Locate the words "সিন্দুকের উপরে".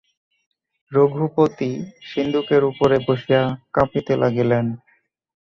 2.09-2.97